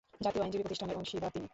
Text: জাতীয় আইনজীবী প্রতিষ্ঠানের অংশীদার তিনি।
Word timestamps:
জাতীয় 0.25 0.43
আইনজীবী 0.43 0.63
প্রতিষ্ঠানের 0.65 0.99
অংশীদার 0.99 1.33
তিনি। 1.35 1.47